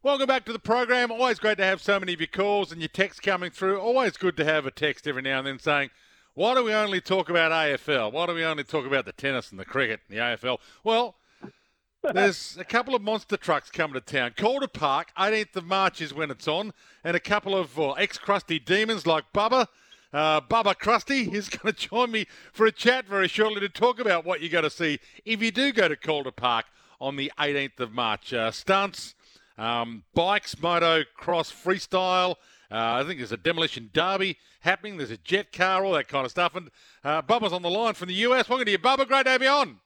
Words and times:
Welcome 0.00 0.28
back 0.28 0.44
to 0.44 0.52
the 0.52 0.60
program. 0.60 1.10
Always 1.10 1.40
great 1.40 1.58
to 1.58 1.64
have 1.64 1.82
so 1.82 1.98
many 1.98 2.12
of 2.14 2.20
your 2.20 2.28
calls 2.28 2.70
and 2.70 2.80
your 2.80 2.88
texts 2.88 3.18
coming 3.18 3.50
through. 3.50 3.80
Always 3.80 4.16
good 4.16 4.36
to 4.36 4.44
have 4.44 4.64
a 4.64 4.70
text 4.70 5.08
every 5.08 5.22
now 5.22 5.38
and 5.38 5.46
then 5.48 5.58
saying, 5.58 5.90
why 6.34 6.54
do 6.54 6.62
we 6.62 6.72
only 6.72 7.00
talk 7.00 7.28
about 7.28 7.50
AFL? 7.50 8.12
Why 8.12 8.26
do 8.26 8.32
we 8.32 8.44
only 8.44 8.62
talk 8.62 8.86
about 8.86 9.06
the 9.06 9.12
tennis 9.12 9.50
and 9.50 9.58
the 9.58 9.64
cricket 9.64 9.98
and 10.08 10.16
the 10.16 10.22
AFL? 10.22 10.58
Well, 10.84 11.16
there's 12.12 12.56
a 12.60 12.64
couple 12.64 12.94
of 12.94 13.02
monster 13.02 13.36
trucks 13.36 13.72
coming 13.72 13.94
to 13.94 14.00
town. 14.00 14.34
Calder 14.36 14.68
Park, 14.68 15.08
18th 15.18 15.56
of 15.56 15.64
March 15.64 16.00
is 16.00 16.14
when 16.14 16.30
it's 16.30 16.46
on, 16.46 16.74
and 17.02 17.16
a 17.16 17.20
couple 17.20 17.56
of 17.56 17.76
well, 17.76 17.96
ex-crusty 17.98 18.60
demons 18.60 19.04
like 19.04 19.24
Bubba. 19.34 19.66
Uh, 20.12 20.40
Bubba 20.40 20.76
Krusty 20.76 21.32
is 21.34 21.48
going 21.48 21.74
to 21.74 21.88
join 21.88 22.12
me 22.12 22.28
for 22.52 22.66
a 22.66 22.72
chat 22.72 23.08
very 23.08 23.26
shortly 23.26 23.58
to 23.58 23.68
talk 23.68 23.98
about 23.98 24.24
what 24.24 24.42
you're 24.42 24.48
going 24.48 24.62
to 24.62 24.70
see 24.70 25.00
if 25.24 25.42
you 25.42 25.50
do 25.50 25.72
go 25.72 25.88
to 25.88 25.96
Calder 25.96 26.30
Park 26.30 26.66
on 27.00 27.16
the 27.16 27.32
18th 27.36 27.80
of 27.80 27.92
March. 27.92 28.32
Uh, 28.32 28.52
stunts, 28.52 29.16
um, 29.58 30.04
bikes, 30.14 30.60
moto, 30.60 31.02
cross, 31.16 31.52
freestyle. 31.52 32.36
Uh, 32.70 33.00
I 33.00 33.04
think 33.04 33.18
there's 33.18 33.32
a 33.32 33.36
demolition 33.36 33.90
derby 33.92 34.38
happening. 34.60 34.96
There's 34.96 35.10
a 35.10 35.16
jet 35.18 35.52
car, 35.52 35.84
all 35.84 35.92
that 35.92 36.08
kind 36.08 36.24
of 36.24 36.30
stuff. 36.30 36.54
And 36.54 36.70
uh, 37.02 37.22
Bubba's 37.22 37.52
on 37.52 37.62
the 37.62 37.70
line 37.70 37.94
from 37.94 38.08
the 38.08 38.14
US. 38.14 38.48
Welcome 38.48 38.66
to 38.66 38.70
you, 38.70 38.78
Bubba. 38.78 39.06
Great 39.06 39.24
to 39.24 39.30
have 39.30 39.42
you 39.42 39.48
on. 39.48 39.80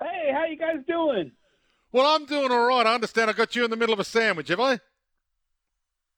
Hey, 0.00 0.30
how 0.32 0.44
you 0.46 0.56
guys 0.56 0.84
doing? 0.86 1.32
Well, 1.92 2.06
I'm 2.06 2.24
doing 2.24 2.50
all 2.50 2.66
right. 2.66 2.86
I 2.86 2.94
understand 2.94 3.30
I 3.30 3.34
got 3.34 3.54
you 3.54 3.64
in 3.64 3.70
the 3.70 3.76
middle 3.76 3.92
of 3.92 4.00
a 4.00 4.04
sandwich, 4.04 4.48
have 4.48 4.60
I? 4.60 4.80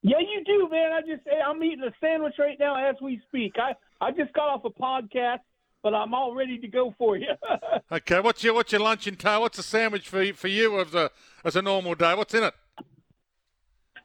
Yeah, 0.03 0.19
you 0.19 0.43
do, 0.45 0.69
man. 0.71 0.93
I 0.93 1.01
just 1.01 1.23
I'm 1.47 1.63
eating 1.63 1.85
a 1.85 1.93
sandwich 2.01 2.35
right 2.39 2.59
now 2.59 2.75
as 2.75 2.97
we 3.01 3.21
speak. 3.29 3.55
I 3.57 3.75
I 4.05 4.11
just 4.11 4.33
got 4.33 4.49
off 4.49 4.65
a 4.65 4.71
podcast, 4.71 5.41
but 5.83 5.95
I'm 5.95 6.15
all 6.15 6.35
ready 6.35 6.59
to 6.59 6.69
go 6.69 6.95
for 6.97 7.17
you. 7.17 7.29
okay, 7.93 8.21
what's 8.21 8.43
your 8.45 8.55
what's 8.55 8.73
your 8.73 8.81
lunch 8.81 9.07
entail? 9.07 9.43
What's 9.43 9.59
a 9.59 9.63
sandwich 9.63 10.09
for 10.09 10.23
you, 10.23 10.33
for 10.33 10.49
you 10.49 10.81
as 10.81 10.95
a 10.95 11.11
as 11.45 11.57
a 11.57 11.63
normal 11.63 11.95
day? 11.95 12.15
What's 12.15 12.35
in 12.35 12.45
it? 12.45 12.55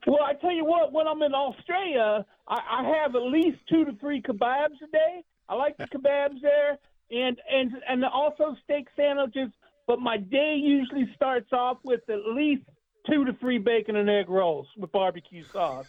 Well, 0.06 0.23
I 0.23 0.34
tell 0.34 0.53
you 0.53 0.64
what, 0.64 0.94
when 0.94 1.06
I'm 1.06 1.22
in 1.22 1.34
Australia, 1.34 2.25
I, 2.47 2.56
I 2.56 3.02
have 3.02 3.16
at 3.16 3.23
least 3.23 3.58
two 3.69 3.84
to 3.86 3.92
three 4.00 4.22
kebabs 4.22 4.81
a 4.81 4.88
day. 4.92 5.23
I 5.50 5.56
like 5.56 5.78
the 5.78 5.86
kebabs 5.86 6.42
there, 6.42 6.78
and 7.11 7.38
and 7.52 7.72
and 7.88 8.06
also 8.06 8.56
steak 8.64 8.88
sandwiches. 8.95 9.50
But 9.86 10.00
my 10.00 10.17
day 10.17 10.56
usually 10.62 11.09
starts 11.16 11.52
off 11.53 11.78
with 11.84 12.02
at 12.09 12.25
least 12.34 12.64
two 13.09 13.23
to 13.25 13.34
three 13.34 13.58
bacon 13.58 13.95
and 13.95 14.09
egg 14.09 14.30
rolls 14.30 14.67
with 14.78 14.91
barbecue 14.91 15.44
sauce. 15.52 15.88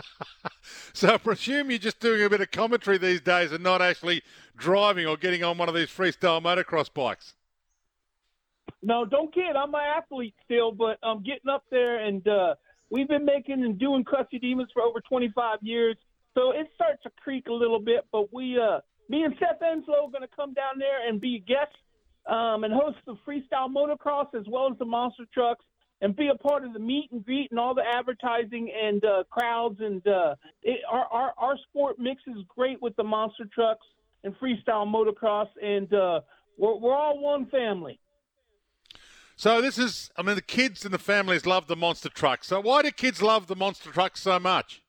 so 0.92 1.14
I 1.14 1.18
presume 1.18 1.70
you're 1.70 1.78
just 1.78 2.00
doing 2.00 2.22
a 2.22 2.30
bit 2.30 2.40
of 2.40 2.50
commentary 2.50 2.98
these 2.98 3.20
days 3.20 3.52
and 3.52 3.62
not 3.62 3.82
actually 3.82 4.22
driving 4.56 5.06
or 5.06 5.16
getting 5.16 5.42
on 5.42 5.58
one 5.58 5.68
of 5.68 5.74
these 5.74 5.88
freestyle 5.88 6.42
motocross 6.42 6.92
bikes. 6.92 7.34
No, 8.82 9.04
don't 9.04 9.32
kid. 9.32 9.56
I'm 9.56 9.74
an 9.74 9.80
athlete 9.96 10.34
still, 10.44 10.72
but 10.72 10.98
I'm 11.02 11.22
getting 11.22 11.48
up 11.50 11.64
there, 11.70 12.04
and 12.04 12.26
uh, 12.26 12.54
we've 12.90 13.08
been 13.08 13.24
making 13.24 13.64
and 13.64 13.78
doing 13.78 14.04
Crusty 14.04 14.38
Demons 14.38 14.70
for 14.72 14.82
over 14.82 15.00
25 15.00 15.58
years. 15.62 15.96
So 16.34 16.50
it 16.52 16.68
starts 16.74 17.02
to 17.04 17.10
creak 17.22 17.46
a 17.48 17.52
little 17.52 17.78
bit, 17.78 18.06
but 18.10 18.32
we, 18.32 18.58
uh, 18.58 18.80
me 19.08 19.22
and 19.22 19.34
Seth 19.38 19.60
Enslow, 19.60 20.08
are 20.08 20.10
going 20.10 20.22
to 20.22 20.36
come 20.36 20.54
down 20.54 20.78
there 20.78 21.06
and 21.08 21.20
be 21.20 21.44
guests 21.46 21.76
um, 22.26 22.64
and 22.64 22.72
host 22.72 22.98
the 23.06 23.16
freestyle 23.26 23.68
motocross 23.68 24.34
as 24.34 24.46
well 24.48 24.68
as 24.70 24.78
the 24.78 24.84
monster 24.84 25.24
trucks 25.32 25.64
and 26.02 26.14
be 26.16 26.28
a 26.28 26.34
part 26.34 26.64
of 26.64 26.74
the 26.74 26.78
meet 26.78 27.10
and 27.12 27.24
greet 27.24 27.50
and 27.50 27.58
all 27.58 27.74
the 27.74 27.84
advertising 27.86 28.70
and 28.70 29.02
uh, 29.04 29.22
crowds. 29.30 29.78
And 29.80 30.06
uh, 30.06 30.34
it, 30.62 30.80
our, 30.90 31.06
our 31.06 31.32
our 31.38 31.56
sport 31.68 31.98
mixes 31.98 32.44
great 32.48 32.82
with 32.82 32.94
the 32.96 33.04
monster 33.04 33.44
trucks 33.54 33.86
and 34.24 34.34
freestyle 34.38 34.86
motocross, 34.86 35.48
and 35.62 35.92
uh, 35.94 36.20
we're 36.58 36.76
we're 36.76 36.94
all 36.94 37.18
one 37.18 37.46
family. 37.46 37.98
So 39.36 39.60
this 39.60 39.78
is, 39.78 40.10
I 40.16 40.22
mean, 40.22 40.36
the 40.36 40.42
kids 40.42 40.84
and 40.84 40.92
the 40.92 40.98
families 40.98 41.46
love 41.46 41.66
the 41.66 41.74
monster 41.74 42.08
trucks. 42.08 42.46
So 42.46 42.60
why 42.60 42.82
do 42.82 42.90
kids 42.90 43.22
love 43.22 43.46
the 43.46 43.56
monster 43.56 43.90
trucks 43.90 44.20
so 44.20 44.38
much? 44.38 44.82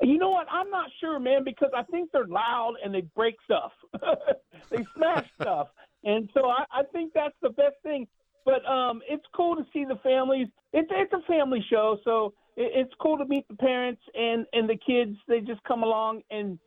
You 0.00 0.16
know 0.16 0.30
what? 0.30 0.46
I'm 0.50 0.70
not 0.70 0.88
sure, 1.00 1.18
man, 1.18 1.44
because 1.44 1.70
I 1.76 1.82
think 1.82 2.10
they're 2.12 2.26
loud 2.26 2.74
and 2.82 2.94
they 2.94 3.02
break 3.14 3.34
stuff. 3.44 3.72
they 4.70 4.86
smash 4.96 5.26
stuff. 5.40 5.68
And 6.04 6.30
so 6.32 6.48
I, 6.48 6.64
I 6.72 6.82
think 6.92 7.12
that's 7.12 7.34
the 7.42 7.50
best 7.50 7.74
thing. 7.82 8.06
But 8.46 8.64
um, 8.64 9.02
it's 9.08 9.24
cool 9.34 9.56
to 9.56 9.66
see 9.72 9.84
the 9.84 9.96
families. 10.04 10.46
It's 10.72 10.88
it's 10.92 11.12
a 11.12 11.20
family 11.30 11.62
show, 11.68 11.98
so 12.04 12.32
it, 12.56 12.70
it's 12.74 12.94
cool 13.00 13.18
to 13.18 13.26
meet 13.26 13.46
the 13.48 13.56
parents 13.56 14.00
and 14.14 14.46
and 14.52 14.70
the 14.70 14.76
kids. 14.76 15.16
They 15.26 15.40
just 15.40 15.62
come 15.64 15.82
along, 15.82 16.22
and 16.30 16.58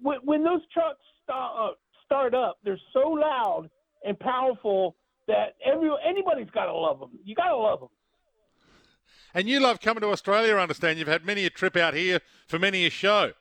when, 0.00 0.18
when 0.24 0.42
those 0.42 0.62
trucks 0.72 0.98
start, 1.22 1.52
uh, 1.58 1.74
start 2.06 2.34
up, 2.34 2.58
they're 2.64 2.80
so 2.94 3.10
loud 3.10 3.68
and 4.02 4.18
powerful 4.18 4.96
that 5.28 5.56
every 5.64 5.90
anybody's 6.04 6.50
got 6.50 6.66
to 6.66 6.74
love 6.74 7.00
them. 7.00 7.10
You 7.22 7.34
got 7.34 7.48
to 7.48 7.56
love 7.56 7.80
them. 7.80 7.90
And 9.34 9.46
you 9.46 9.60
love 9.60 9.80
coming 9.80 10.00
to 10.00 10.08
Australia. 10.08 10.54
I 10.54 10.62
understand 10.62 10.98
you've 10.98 11.08
had 11.08 11.26
many 11.26 11.44
a 11.44 11.50
trip 11.50 11.76
out 11.76 11.92
here 11.92 12.20
for 12.46 12.58
many 12.58 12.86
a 12.86 12.90
show. 12.90 13.32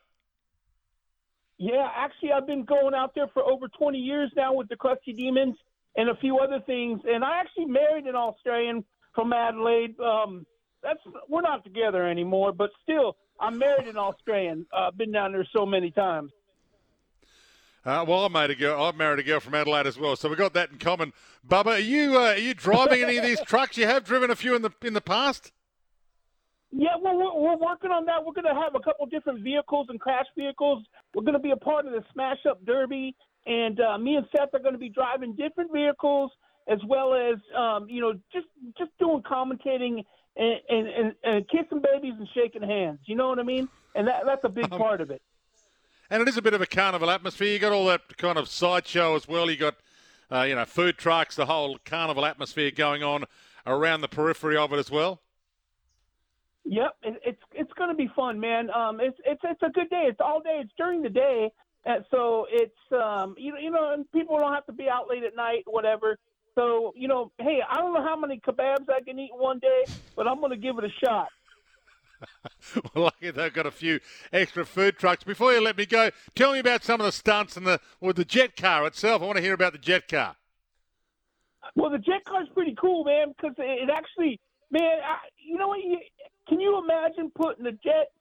Yeah, 1.58 1.88
actually, 1.96 2.34
I've 2.34 2.46
been 2.46 2.66
going 2.66 2.94
out 2.94 3.16
there 3.16 3.30
for 3.34 3.42
over 3.44 3.70
20 3.70 3.98
years 3.98 4.30
now 4.36 4.54
with 4.54 4.68
the 4.68 4.76
Crusty 4.76 5.14
Demons 5.14 5.56
and 5.96 6.10
a 6.10 6.16
few 6.16 6.40
other 6.40 6.60
things. 6.66 7.02
And 7.06 7.24
I 7.24 7.40
actually 7.40 7.66
married 7.66 8.06
an 8.06 8.16
Australian 8.16 8.84
from 9.14 9.34
Adelaide. 9.34 10.00
Um, 10.00 10.46
that's 10.84 11.00
we're 11.30 11.42
not 11.42 11.64
together 11.64 12.08
anymore, 12.08 12.52
but 12.52 12.70
still, 12.84 13.18
I'm 13.40 13.58
married 13.58 13.88
an 13.88 13.98
Australian. 13.98 14.66
I've 14.74 14.90
uh, 14.90 14.92
been 14.92 15.12
down 15.12 15.32
there 15.32 15.48
so 15.52 15.66
many 15.66 15.92
times. 15.92 16.32
Uh, 17.86 18.04
well, 18.08 18.26
I 18.26 18.30
made 18.30 18.50
a 18.50 18.56
girl. 18.56 18.82
I 18.82 18.92
married 18.92 19.20
a 19.20 19.24
girl 19.24 19.40
from 19.40 19.54
Adelaide 19.54 19.86
as 19.86 19.98
well, 19.98 20.16
so 20.16 20.28
we 20.28 20.36
got 20.36 20.54
that 20.54 20.72
in 20.72 20.80
common. 20.80 21.14
Bubba, 21.48 21.68
are 21.68 21.80
you 21.80 22.18
uh, 22.18 22.34
are 22.34 22.38
you 22.38 22.54
driving 22.54 23.04
any 23.04 23.18
of 23.18 23.24
these 23.24 23.42
trucks? 23.46 23.78
You 23.78 23.86
have 23.86 24.04
driven 24.04 24.32
a 24.32 24.36
few 24.36 24.56
in 24.56 24.64
the 24.64 24.72
in 24.84 24.94
the 24.94 25.02
past. 25.02 25.52
Yeah, 26.72 26.96
well, 27.02 27.16
we're, 27.16 27.34
we're 27.34 27.58
working 27.58 27.92
on 27.92 28.06
that. 28.06 28.26
We're 28.26 28.34
going 28.34 28.54
to 28.54 28.60
have 28.60 28.76
a 28.76 28.84
couple 28.84 29.06
different 29.06 29.42
vehicles 29.42 29.88
and 29.90 30.00
crash 30.00 30.26
vehicles. 30.38 30.84
We're 31.14 31.24
going 31.24 31.34
to 31.34 31.40
be 31.40 31.52
a 31.52 31.56
part 31.56 31.86
of 31.86 31.94
the 31.94 32.04
Smash 32.12 32.40
Up 32.50 32.66
Derby, 32.66 33.16
and 33.46 33.80
uh, 33.80 33.98
me 33.98 34.16
and 34.16 34.26
Seth 34.36 34.54
are 34.54 34.60
going 34.60 34.74
to 34.74 34.80
be 34.80 34.90
driving 34.90 35.36
different 35.36 35.72
vehicles 35.72 36.32
as 36.68 36.80
well 36.88 37.14
as 37.14 37.36
um, 37.56 37.88
you 37.90 38.02
know 38.02 38.14
just 38.34 38.48
just 38.78 38.92
doing 39.00 39.22
commentating 39.22 40.04
and, 40.38 40.60
and, 40.70 40.88
and, 40.88 41.14
and, 41.24 41.50
kissing 41.50 41.82
babies 41.82 42.14
and 42.18 42.28
shaking 42.34 42.62
hands. 42.62 43.00
You 43.06 43.16
know 43.16 43.30
what 43.30 43.40
I 43.40 43.44
mean? 43.44 43.70
And 43.94 44.08
that 44.08 44.24
that's 44.26 44.44
a 44.44 44.50
big 44.50 44.72
um, 44.72 44.80
part 44.80 45.02
of 45.02 45.12
it. 45.12 45.22
And 46.10 46.22
it 46.22 46.28
is 46.28 46.38
a 46.38 46.42
bit 46.42 46.54
of 46.54 46.62
a 46.62 46.66
carnival 46.66 47.10
atmosphere. 47.10 47.54
You 47.54 47.60
got 47.60 47.72
all 47.72 47.86
that 47.86 48.18
kind 48.18 48.38
of 48.38 48.48
sideshow 48.50 49.16
as 49.16 49.28
well. 49.28 49.50
You 49.50 49.58
got 49.58 49.76
uh, 50.32 50.42
you 50.42 50.56
know 50.56 50.66
food 50.66 50.98
trucks, 50.98 51.36
the 51.36 51.46
whole 51.46 51.78
carnival 51.86 52.26
atmosphere 52.26 52.72
going 52.72 53.04
on 53.04 53.26
around 53.66 54.02
the 54.02 54.08
periphery 54.08 54.58
of 54.58 54.74
it 54.74 54.80
as 54.80 54.92
well. 54.92 55.22
Yep, 56.66 56.96
it's 57.04 57.42
it's 57.54 57.74
going 57.74 57.90
to 57.90 57.96
be 57.96 58.10
fun, 58.16 58.40
man. 58.40 58.70
Um, 58.72 59.00
it's 59.00 59.18
it's 59.26 59.42
it's 59.44 59.62
a 59.62 59.70
good 59.70 59.90
day. 59.90 60.08
It's 60.08 60.20
all 60.20 60.42
day. 60.42 60.62
It's 60.64 60.72
during 60.78 61.04
the 61.04 61.10
day, 61.10 61.52
and 61.86 62.04
so 62.10 62.48
it's 62.50 62.74
um, 62.92 63.36
you 63.38 63.54
know, 63.54 63.60
you 63.60 63.72
know, 63.72 63.94
and 63.94 64.12
people 64.12 64.38
don't 64.38 64.54
have 64.54 64.66
to 64.66 64.74
be 64.74 64.90
out 64.90 65.10
late 65.10 65.24
at 65.24 65.36
night, 65.36 65.64
whatever. 65.66 66.18
So 66.56 66.94
you 66.96 67.08
know, 67.08 67.32
hey, 67.40 67.60
I 67.68 67.78
don't 67.78 67.94
know 67.94 68.04
how 68.04 68.16
many 68.16 68.40
kebabs 68.40 68.90
I 68.90 69.02
can 69.02 69.20
eat 69.20 69.32
one 69.34 69.60
day, 69.60 69.86
but 70.16 70.28
I'm 70.28 70.40
going 70.40 70.52
to 70.52 70.58
give 70.58 70.78
it 70.78 70.86
a 70.86 71.06
shot. 71.06 71.28
well, 72.96 73.06
lucky 73.06 73.30
they've 73.30 73.54
got 73.54 73.66
a 73.66 73.72
few 73.72 74.00
extra 74.32 74.66
food 74.66 74.98
trucks. 74.98 75.24
Before 75.24 75.54
you 75.54 75.62
let 75.62 75.78
me 75.78 75.86
go, 75.86 76.10
tell 76.34 76.54
me 76.54 76.60
about 76.60 76.84
some 76.84 77.00
of 77.00 77.06
the 77.06 77.12
stunts 77.12 77.58
and 77.58 77.68
the 77.68 77.80
with 78.00 78.16
the 78.16 78.26
jet 78.26 78.56
car 78.56 78.86
itself. 78.88 79.22
I 79.22 79.26
want 79.26 79.38
to 79.38 79.44
hear 79.44 79.54
about 79.54 79.74
the 79.74 79.80
jet 79.80 80.08
car. 80.08 80.36
Well, 81.76 81.90
the 81.90 81.98
jet 81.98 82.24
car 82.26 82.42
is 82.42 82.50
pretty 82.54 82.76
cool, 82.80 83.04
man, 83.04 83.34
because 83.36 83.56
it 83.58 83.90
actually, 83.90 84.40
man, 84.72 85.00
I, 85.04 85.18
you 85.38 85.58
know 85.58 85.68
what? 85.68 85.80
You, 85.80 86.00
can 86.48 86.60
you 86.60 86.82
imagine 86.82 87.32
putting 87.36 87.66
a 87.66 87.72
jet 87.72 88.12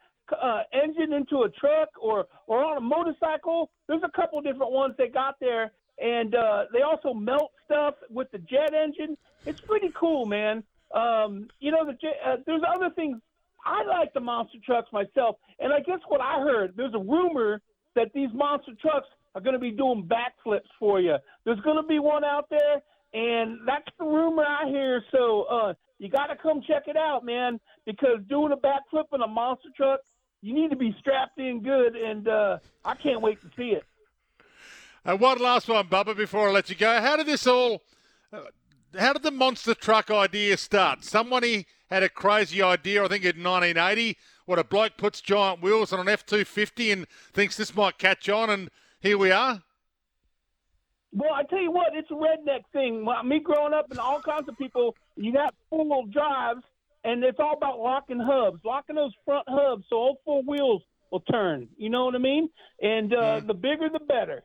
into 1.15 1.43
a 1.43 1.49
truck 1.51 1.89
or 2.01 2.27
or 2.47 2.65
on 2.65 2.77
a 2.77 2.81
motorcycle. 2.81 3.71
There's 3.89 4.03
a 4.05 4.11
couple 4.17 4.41
different 4.41 4.73
ones 4.73 4.95
they 4.99 5.09
got 5.09 5.37
there, 5.41 5.73
and 5.99 6.35
uh, 6.35 6.65
they 6.73 6.83
also 6.83 7.15
melt 7.15 7.53
stuff 7.65 7.95
with 8.11 8.31
the 8.33 8.39
jet 8.39 8.75
engine. 8.75 9.17
It's 9.47 9.61
pretty 9.61 9.91
cool, 9.99 10.27
man. 10.27 10.63
Um, 10.95 11.49
you 11.61 11.71
know, 11.71 11.85
the 11.85 11.93
jet, 11.95 12.17
uh, 12.25 12.37
there's 12.47 12.63
other 12.75 12.91
things. 12.91 13.19
I 13.65 13.83
like 13.85 14.13
the 14.13 14.21
monster 14.21 14.59
trucks 14.65 14.93
myself, 14.93 15.37
and 15.59 15.73
I 15.73 15.81
guess 15.81 16.01
what 16.09 16.21
I 16.21 16.41
heard 16.41 16.75
there's 16.77 16.95
a 16.95 16.99
rumor 16.99 17.61
that 17.95 18.09
these 18.15 18.29
monster 18.35 18.73
trucks 18.81 19.07
are 19.35 19.41
going 19.41 19.55
to 19.55 19.61
be 19.61 19.71
doing 19.71 20.09
backflips 20.09 20.69
for 20.79 21.01
you. 21.01 21.17
There's 21.45 21.61
going 21.61 21.77
to 21.77 21.87
be 21.87 21.99
one 21.99 22.25
out 22.25 22.49
there, 22.51 22.83
and 23.13 23.59
that's 23.67 23.89
the 23.99 24.05
rumor 24.05 24.45
I 24.45 24.69
hear. 24.69 25.03
So 25.11 25.45
uh, 25.45 25.75
you 25.99 26.09
got 26.09 26.27
to 26.27 26.37
come 26.37 26.61
check 26.67 26.85
it 26.87 26.97
out, 26.97 27.25
man. 27.25 27.61
Because 27.87 28.19
doing 28.29 28.53
a 28.53 28.57
backflip 28.57 29.05
in 29.13 29.23
a 29.23 29.27
monster 29.27 29.69
truck, 29.77 30.01
you 30.45 30.53
need 30.53 30.69
to 30.69 30.77
be 30.77 30.95
strapped 31.01 31.39
in 31.39 31.63
good, 31.63 31.97
and 31.97 32.29
uh, 32.29 32.59
I 32.85 32.95
can't 32.97 33.23
wait 33.23 33.41
to 33.41 33.49
see 33.57 33.71
it. 33.71 33.83
And 35.03 35.19
one 35.19 35.39
last 35.39 35.69
one, 35.69 35.89
Bubba, 35.89 36.15
before 36.15 36.51
I 36.51 36.53
let 36.53 36.69
you 36.69 36.77
go. 36.77 37.01
How 37.01 37.17
did 37.17 37.27
this 37.27 37.47
all? 37.47 37.83
Uh, 38.31 38.41
how 38.99 39.15
did 39.15 39.23
the 39.23 39.31
monster 39.31 39.75
truck 39.75 40.11
idea 40.11 40.59
start? 40.59 41.03
Somebody 41.03 41.67
had 41.89 42.03
a 42.03 42.11
crazy 42.11 42.61
idea, 42.61 43.03
I 43.03 43.09
think 43.09 43.25
in 43.25 43.43
1980. 43.43 44.19
What 44.45 44.59
a 44.59 44.65
bloke 44.65 44.99
puts 44.99 45.23
giant 45.23 45.63
wheels 45.63 45.95
on 45.95 46.01
an 46.01 46.09
F 46.09 46.27
250 46.27 46.93
and 46.93 47.09
thinks 47.33 47.57
this 47.57 47.75
might 47.75 47.97
catch 47.97 48.29
on, 48.29 48.51
and 48.51 48.71
here 49.01 49.17
we 49.17 49.31
are. 49.31 49.63
Well, 51.13 51.33
I 51.33 51.45
tell 51.45 51.63
you 51.63 51.71
what, 51.71 51.95
it's 51.95 52.11
a 52.11 52.15
redneck 52.15 52.65
thing. 52.73 53.07
Me 53.27 53.41
growing 53.41 53.73
up 53.73 53.91
and 53.91 53.99
all 53.99 54.21
kinds 54.21 54.49
of 54.49 54.59
people, 54.59 54.95
you 55.17 55.33
got 55.33 55.55
four 55.71 55.85
wheel 55.85 56.05
drives, 56.05 56.65
and 57.05 57.23
it's 57.23 57.39
all 57.39 57.55
about 57.57 57.79
locking 57.79 58.19
hubs, 58.19 58.61
locking 58.65 58.97
those 58.97 59.13
front 59.25 59.47
hubs 59.49 59.85
so 59.89 59.97
all 59.97 60.21
four 60.25 60.43
wheels 60.43 60.83
will 61.11 61.21
turn. 61.21 61.69
You 61.77 61.91
know 61.91 62.07
what 62.07 62.15
I 62.15 62.19
mean? 62.19 62.49
And 62.83 63.13
uh, 63.13 63.41
mm. 63.41 63.47
the 63.47 63.55
bigger, 63.55 63.89
the 63.89 64.01
better. 64.01 64.43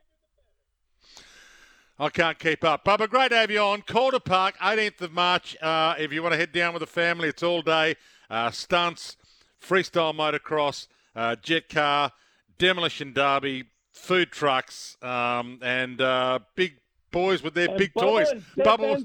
I 1.97 2.09
can't 2.09 2.39
keep 2.39 2.63
up. 2.63 2.85
Bubba, 2.85 3.09
great 3.09 3.29
to 3.31 3.38
have 3.38 3.51
you 3.51 3.59
on. 3.59 3.81
Calder 3.81 4.21
Park, 4.21 4.57
18th 4.59 5.01
of 5.01 5.11
March. 5.11 5.57
Uh, 5.61 5.95
if 5.97 6.13
you 6.13 6.21
want 6.21 6.33
to 6.33 6.38
head 6.38 6.53
down 6.53 6.73
with 6.73 6.79
the 6.79 6.88
family, 6.88 7.27
it's 7.27 7.44
all 7.44 7.61
day. 7.61 7.95
Uh, 8.29 8.51
stunts, 8.51 9.17
freestyle 9.61 10.15
motocross, 10.15 10.88
uh, 11.15 11.35
jet 11.35 11.67
car, 11.67 12.11
demolition 12.57 13.11
derby, 13.11 13.65
food 13.91 14.31
trucks, 14.31 14.95
um, 15.01 15.59
and 15.61 16.00
uh, 16.00 16.39
big 16.56 16.77
boys 17.11 17.44
with 17.44 17.53
their 17.53 17.69
and 17.69 17.77
big 17.77 17.94
toys. 17.94 18.27
Bubbles. 18.63 19.03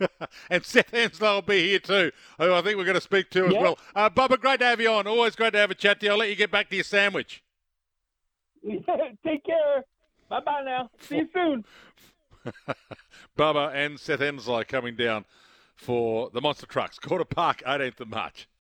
and 0.50 0.64
Seth 0.64 0.92
Henslow 0.92 1.36
will 1.36 1.42
be 1.42 1.68
here 1.68 1.78
too, 1.78 2.12
who 2.38 2.54
I 2.54 2.62
think 2.62 2.76
we're 2.76 2.84
going 2.84 2.94
to 2.94 3.00
speak 3.00 3.30
to 3.30 3.46
as 3.46 3.54
well. 3.54 3.78
Uh, 3.94 4.10
Bubba, 4.10 4.40
great 4.40 4.60
to 4.60 4.66
have 4.66 4.80
you 4.80 4.90
on. 4.90 5.06
Always 5.06 5.36
great 5.36 5.52
to 5.52 5.58
have 5.58 5.70
a 5.70 5.74
chat 5.74 6.00
to 6.00 6.06
you. 6.06 6.12
I'll 6.12 6.18
let 6.18 6.28
you 6.28 6.36
get 6.36 6.50
back 6.50 6.68
to 6.70 6.76
your 6.76 6.84
sandwich. 6.84 7.42
Take 8.66 9.44
care. 9.44 9.84
Bye 10.28 10.40
bye 10.40 10.62
now. 10.64 10.90
See 11.00 11.16
you 11.16 11.28
soon. 11.32 11.64
Bubba 13.38 13.72
and 13.74 13.98
Seth 13.98 14.20
Henslow 14.20 14.66
coming 14.66 14.96
down 14.96 15.24
for 15.76 16.30
the 16.32 16.40
Monster 16.40 16.66
Trucks. 16.66 16.98
Calder 16.98 17.24
Park, 17.24 17.62
18th 17.66 18.00
of 18.00 18.08
March. 18.08 18.48